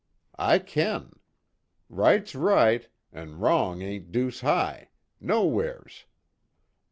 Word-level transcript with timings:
I 0.39 0.57
kin. 0.57 1.11
Right's 1.87 2.33
right 2.33 2.89
an' 3.13 3.37
wrong 3.37 3.83
ain't 3.83 4.11
deuce 4.11 4.39
high, 4.41 4.89
nowheres. 5.19 6.05